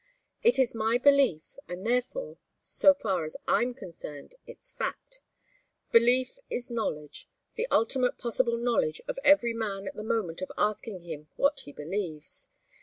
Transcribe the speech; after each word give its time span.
It's 0.41 0.73
my 0.73 0.97
belief, 0.97 1.59
and, 1.67 1.85
therefore, 1.85 2.39
so 2.57 2.95
far 2.95 3.23
as 3.23 3.37
I'm 3.47 3.75
concerned, 3.75 4.33
it's 4.47 4.71
fact. 4.71 5.21
Belief 5.91 6.39
is 6.49 6.71
knowledge 6.71 7.29
the 7.53 7.67
ultimate 7.69 8.17
possible 8.17 8.57
knowledge 8.57 8.99
of 9.07 9.19
every 9.23 9.53
man 9.53 9.87
at 9.87 9.93
the 9.93 10.01
moment 10.01 10.41
of 10.41 10.51
asking 10.57 11.01
him 11.01 11.27
what 11.35 11.59
he 11.65 11.71
believes. 11.71 12.47